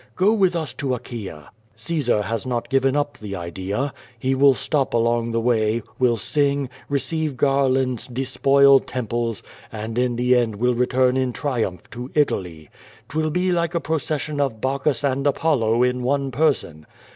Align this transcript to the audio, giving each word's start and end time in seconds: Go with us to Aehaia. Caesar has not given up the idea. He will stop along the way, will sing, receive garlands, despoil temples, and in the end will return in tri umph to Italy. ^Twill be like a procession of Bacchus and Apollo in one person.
Go 0.15 0.33
with 0.33 0.55
us 0.55 0.73
to 0.81 0.95
Aehaia. 0.95 1.49
Caesar 1.75 2.23
has 2.23 2.43
not 2.43 2.71
given 2.71 2.95
up 2.95 3.19
the 3.19 3.35
idea. 3.35 3.93
He 4.17 4.33
will 4.33 4.55
stop 4.55 4.95
along 4.95 5.29
the 5.29 5.39
way, 5.39 5.83
will 5.99 6.17
sing, 6.17 6.69
receive 6.89 7.37
garlands, 7.37 8.07
despoil 8.07 8.79
temples, 8.79 9.43
and 9.71 9.99
in 9.99 10.15
the 10.15 10.35
end 10.35 10.55
will 10.55 10.73
return 10.73 11.17
in 11.17 11.33
tri 11.33 11.63
umph 11.63 11.87
to 11.91 12.09
Italy. 12.15 12.71
^Twill 13.09 13.31
be 13.31 13.51
like 13.51 13.75
a 13.75 13.79
procession 13.79 14.41
of 14.41 14.59
Bacchus 14.59 15.03
and 15.03 15.27
Apollo 15.27 15.83
in 15.83 16.01
one 16.01 16.31
person. 16.31 16.87